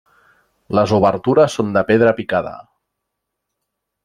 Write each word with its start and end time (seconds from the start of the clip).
Les 0.79 0.93
obertures 0.97 1.59
són 1.59 1.69
de 1.77 1.83
pedra 1.93 2.15
picada. 2.21 2.57